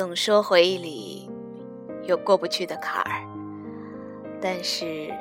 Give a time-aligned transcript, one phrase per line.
[0.00, 1.30] 总说回忆里
[2.04, 3.20] 有过不去的坎儿，
[4.40, 5.12] 但是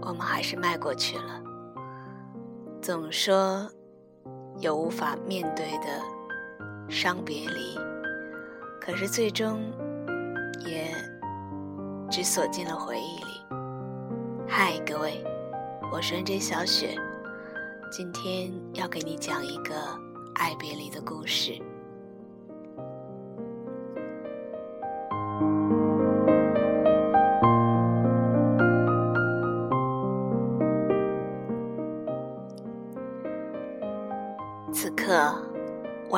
[0.00, 1.42] 我们还是迈过去了。
[2.80, 3.68] 总说
[4.60, 6.00] 有无法面对的
[6.88, 7.76] 伤别离，
[8.80, 9.58] 可是最终
[10.64, 10.94] 也
[12.08, 13.42] 只锁进了回忆里。
[14.46, 15.24] 嗨，各位，
[15.92, 16.96] 我是 NJ 小雪，
[17.90, 19.74] 今天要给你讲一个
[20.36, 21.60] 爱别离的故事。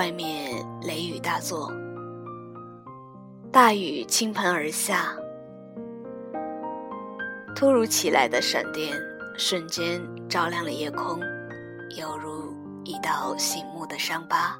[0.00, 1.70] 外面雷雨大作，
[3.52, 5.14] 大雨倾盆而下。
[7.54, 8.98] 突如其来的闪电
[9.36, 11.20] 瞬间照亮了夜空，
[11.98, 14.58] 犹如一道醒目的伤疤。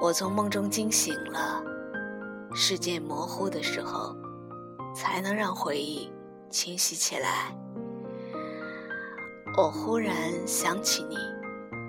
[0.00, 1.62] 我从梦中惊醒了，
[2.54, 4.16] 世界模糊的时候，
[4.94, 6.10] 才能让回忆
[6.48, 7.54] 清晰起来。
[9.58, 11.18] 我忽然想起你。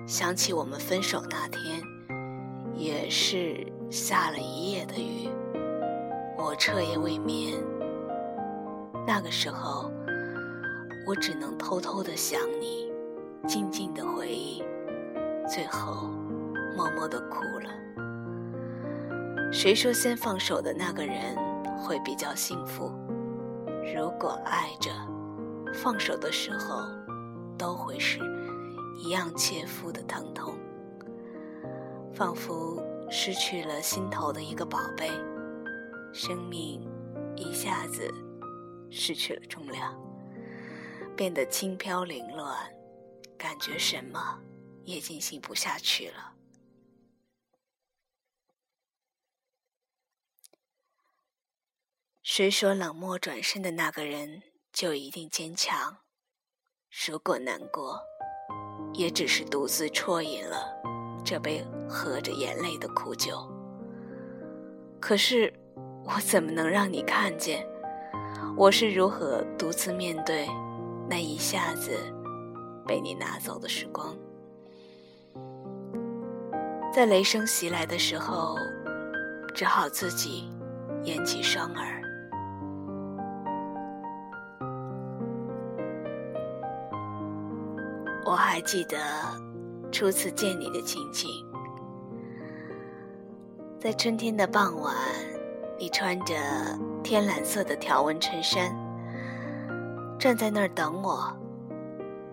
[0.06, 1.80] 想起我们分手那天，
[2.74, 5.28] 也是下了一夜的雨，
[6.36, 7.54] 我彻夜未眠。
[9.06, 9.90] 那个时候，
[11.06, 12.92] 我只能偷偷的想你，
[13.46, 14.62] 静静的回忆，
[15.48, 16.08] 最后
[16.76, 17.70] 默默的哭了。
[19.52, 21.36] 谁说先放手的那个人
[21.78, 22.92] 会比较幸福？
[23.94, 24.90] 如果爱着，
[25.72, 26.86] 放手的时候
[27.56, 28.18] 都会是。
[28.96, 30.56] 一样切肤的疼痛，
[32.14, 35.08] 仿佛失去了心头的一个宝贝，
[36.12, 36.80] 生命
[37.36, 38.08] 一下子
[38.90, 39.98] 失去了重量，
[41.16, 42.56] 变得轻飘凌乱，
[43.36, 44.40] 感觉什么
[44.84, 46.34] 也进行不下去了。
[52.22, 55.98] 谁说冷漠转身的那个人就一定坚强？
[57.06, 58.00] 如果难过。
[58.94, 60.56] 也只是独自啜饮了
[61.24, 63.36] 这杯喝着眼泪的苦酒。
[65.00, 65.52] 可是，
[66.04, 67.66] 我怎么能让你看见
[68.56, 70.48] 我是如何独自面对
[71.08, 71.92] 那一下子
[72.86, 74.14] 被你拿走的时光？
[76.92, 78.56] 在雷声袭来的时候，
[79.54, 80.50] 只好自己
[81.02, 82.02] 掩起双耳。
[88.24, 88.96] 我还记得
[89.90, 91.28] 初次见你的情景，
[93.80, 94.94] 在春天的傍晚，
[95.76, 96.34] 你穿着
[97.02, 98.72] 天蓝色的条纹衬衫，
[100.18, 101.30] 站在那儿等我，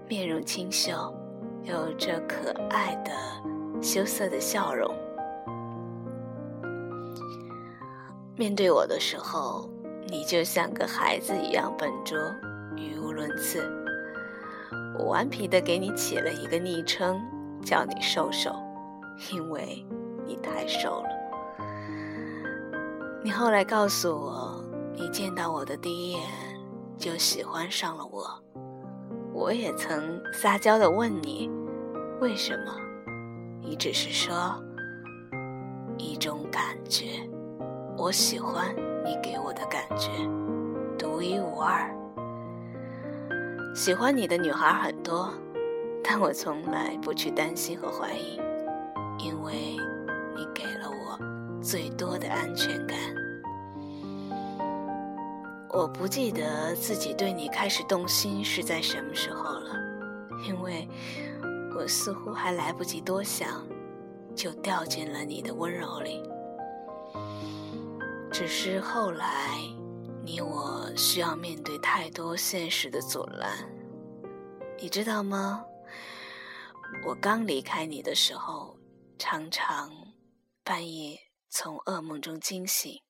[0.07, 0.94] 面容清秀，
[1.63, 3.11] 有着可爱的
[3.81, 4.94] 羞涩的笑容。
[8.38, 9.67] 面对我的时候，
[10.07, 12.17] 你就像个孩子一样笨拙，
[12.78, 13.67] 语无伦次。
[14.97, 17.19] 我顽皮的给你起了一个昵称，
[17.63, 18.52] 叫你瘦瘦，
[19.31, 19.85] 因为
[20.25, 21.09] 你太瘦了。
[23.24, 24.63] 你后来告诉我，
[24.94, 26.22] 你见到我的第一眼
[26.97, 28.24] 就喜欢上了我。
[29.34, 31.50] 我也曾撒娇的问你，
[32.19, 32.75] 为什么？
[33.62, 34.62] 你只是说
[35.97, 37.29] 一种感觉，
[37.97, 40.09] 我喜欢你给我的感觉，
[40.97, 41.94] 独一无二。
[43.75, 45.34] 喜欢你的女孩很多，
[46.03, 48.40] 但我从来不去担心和怀疑，
[49.19, 49.78] 因为
[50.35, 51.18] 你给了我
[51.62, 52.97] 最多的安全感。
[55.69, 59.75] 我不记得自己对你开始动心是在什么时候了，
[60.46, 60.88] 因为
[61.75, 63.66] 我似乎还来不及多想，
[64.35, 66.22] 就掉进了你的温柔里。
[68.31, 69.78] 只是后来。
[70.31, 73.67] 你我需要面对太多现实的阻拦，
[74.78, 75.66] 你知道吗？
[77.08, 78.78] 我刚离开你的时候，
[79.17, 79.90] 常常
[80.64, 83.02] 半夜从噩梦中惊醒，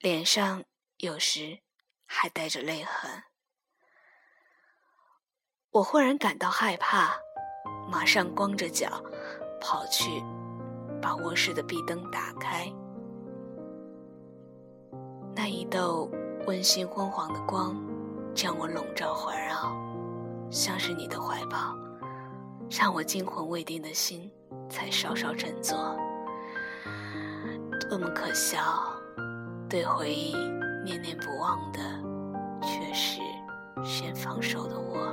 [0.00, 0.64] 脸上
[0.96, 1.60] 有时
[2.06, 3.22] 还带着泪痕。
[5.70, 7.16] 我忽然感到害怕，
[7.88, 9.00] 马上光着脚
[9.60, 10.20] 跑去
[11.00, 12.68] 把卧室的壁灯打开。
[15.58, 16.08] 一道
[16.46, 17.74] 温馨昏黄的光，
[18.32, 19.76] 将我笼罩环绕，
[20.52, 21.76] 像是你的怀抱，
[22.70, 24.30] 让我惊魂未定的心
[24.70, 25.96] 才稍稍振作。
[27.90, 28.60] 多么可笑！
[29.68, 30.32] 对回忆
[30.84, 31.80] 念念不忘的，
[32.62, 33.20] 却是
[33.82, 35.12] 先放手的我。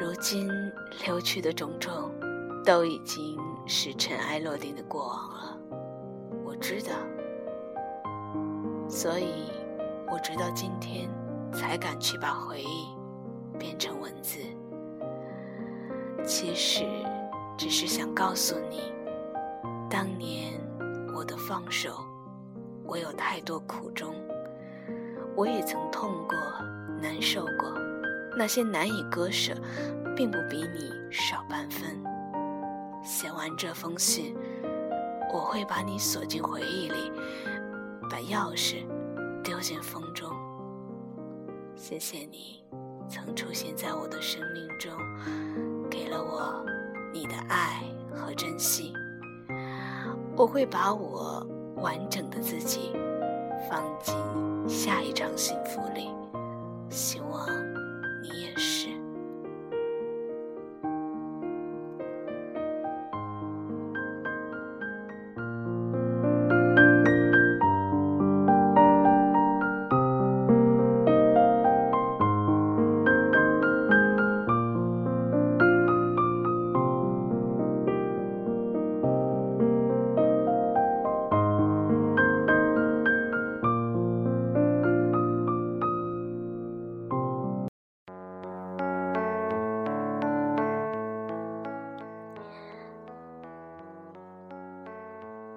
[0.00, 0.50] 如今
[1.06, 2.10] 流去的种种，
[2.64, 3.38] 都已经
[3.68, 5.58] 是尘埃落定的过往了，
[6.44, 6.92] 我知道，
[8.88, 9.50] 所以
[10.10, 11.10] 我直到今天
[11.52, 12.88] 才敢去把回忆
[13.58, 14.38] 变成文字。
[16.24, 16.84] 其实，
[17.56, 18.92] 只是想告诉你，
[19.88, 20.52] 当年
[21.14, 22.04] 我的放手，
[22.84, 24.14] 我有太多苦衷，
[25.36, 26.36] 我也曾痛过、
[27.00, 27.72] 难受过，
[28.36, 29.54] 那些难以割舍，
[30.16, 32.02] 并不比你少半分。
[33.02, 34.36] 写完这封信，
[35.32, 37.12] 我会把你锁进回忆里，
[38.08, 38.86] 把钥匙
[39.42, 40.30] 丢进风中。
[41.74, 42.64] 谢谢你
[43.08, 44.92] 曾出现在我的生命中，
[45.90, 46.64] 给了我
[47.12, 47.82] 你的爱
[48.14, 48.92] 和珍惜。
[50.36, 52.92] 我会把我完整的自己
[53.68, 54.14] 放进
[54.68, 56.08] 下一场幸福里，
[56.90, 57.46] 希望
[58.22, 58.95] 你也是。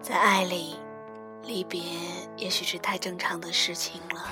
[0.10, 0.76] 在爱里，
[1.44, 1.80] 离别
[2.36, 4.28] 也许是太正常的事情了。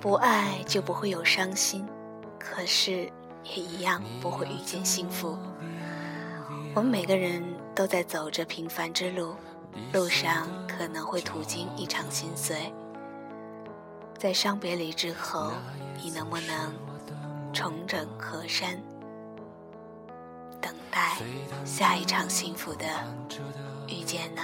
[0.00, 1.86] 不爱就不会有伤心，
[2.36, 3.08] 可是
[3.44, 5.38] 也一样不会遇见幸福。
[6.74, 7.40] 我们每个人
[7.72, 9.36] 都在走着平凡之路，
[9.92, 12.74] 路上可能会途经一场心碎。
[14.18, 15.52] 在伤别离之后，
[16.02, 16.74] 你能不能
[17.52, 18.76] 重整河山，
[20.90, 21.16] 待
[21.64, 22.84] 下一场幸福的？
[23.88, 24.42] 遇见呢？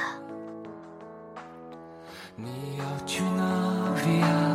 [2.37, 4.46] 你要去哪里啊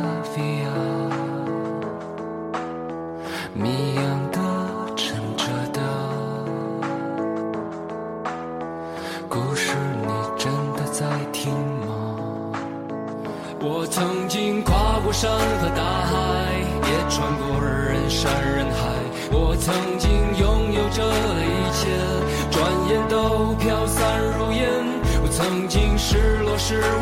[26.72, 27.01] 失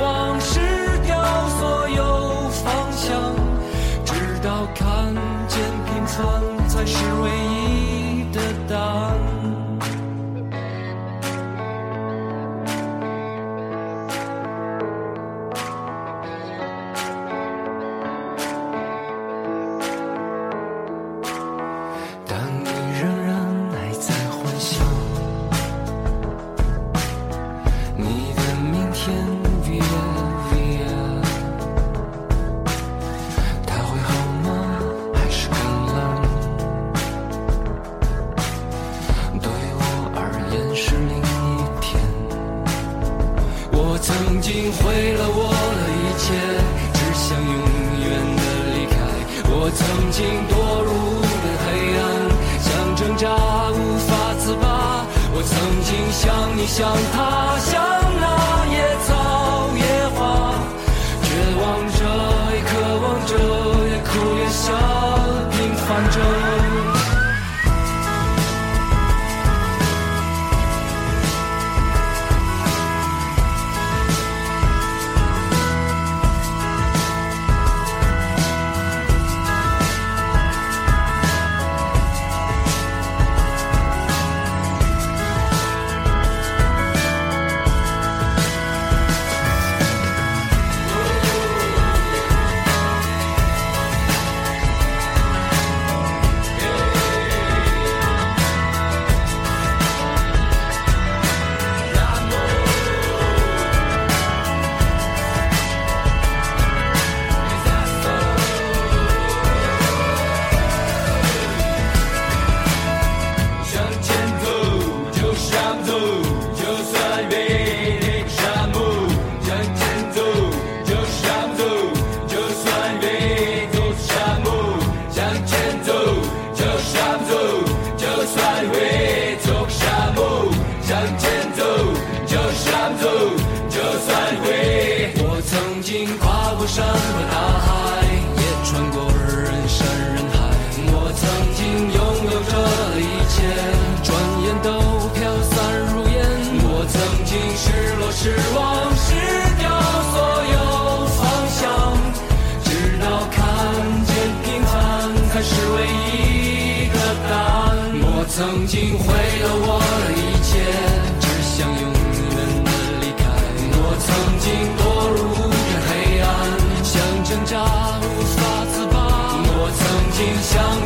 [56.71, 57.50] 想他。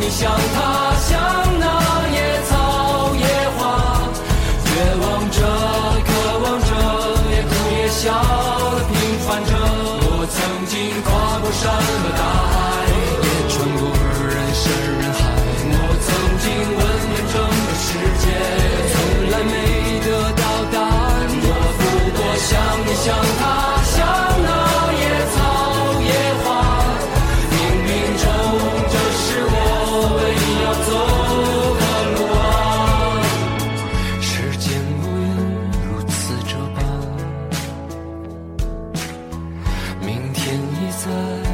[0.04, 1.43] 你想他想
[40.94, 41.53] 在。